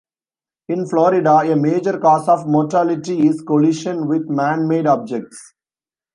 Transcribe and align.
In 0.67 0.87
Florida 0.87 1.41
a 1.41 1.55
major 1.55 1.99
cause 1.99 2.27
of 2.27 2.47
mortality 2.47 3.27
is 3.27 3.43
collision 3.43 4.07
with 4.07 4.23
man-made 4.27 4.87
objects. 4.87 5.53